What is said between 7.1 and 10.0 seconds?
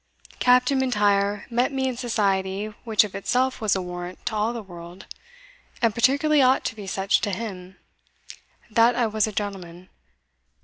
to him, that I was a gentleman.